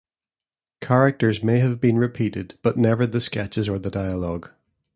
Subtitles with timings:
[0.81, 4.49] Characters may have been repeated, but never the sketches or the dialogue.